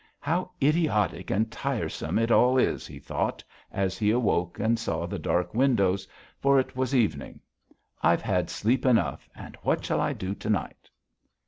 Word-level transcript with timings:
"How 0.19 0.49
idiotic 0.63 1.29
and 1.29 1.51
tiresome 1.51 2.17
it 2.17 2.31
all 2.31 2.57
is," 2.57 2.87
he 2.87 2.97
thought 2.97 3.43
as 3.71 3.99
he 3.99 4.09
awoke 4.09 4.57
and 4.57 4.79
saw 4.79 5.05
the 5.05 5.19
dark 5.19 5.53
windows; 5.53 6.07
for 6.39 6.59
it 6.59 6.75
was 6.75 6.95
evening. 6.95 7.39
"I've 8.01 8.23
had 8.23 8.49
sleep 8.49 8.83
enough, 8.83 9.29
and 9.35 9.55
what 9.61 9.85
shall 9.85 10.01
I 10.01 10.13
do 10.13 10.33
to 10.33 10.49
night?" 10.49 10.89